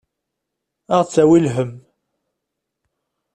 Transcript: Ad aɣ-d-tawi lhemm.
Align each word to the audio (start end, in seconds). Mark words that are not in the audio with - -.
Ad 0.95 0.97
aɣ-d-tawi 0.99 1.39
lhemm. 1.45 1.71